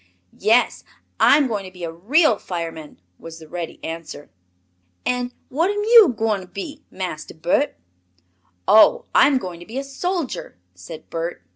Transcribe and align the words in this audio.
"Yes, 0.39 0.83
I'm 1.19 1.45
going 1.45 1.63
to 1.63 1.69
be 1.71 1.83
a 1.83 1.91
real 1.91 2.39
fireman," 2.39 2.99
was 3.19 3.37
the 3.37 3.47
ready 3.47 3.79
answer. 3.83 4.31
"An' 5.05 5.31
what 5.49 5.69
am 5.69 5.83
yo' 5.93 6.07
gwine 6.07 6.41
to 6.41 6.47
be, 6.47 6.83
Master 6.89 7.35
Bert?" 7.35 7.75
"Oh, 8.67 9.05
I'm 9.13 9.37
going 9.37 9.59
to 9.59 9.65
be 9.67 9.77
a 9.77 9.83
soldier," 9.83 10.57
said 10.73 11.07
Bert. 11.11 11.43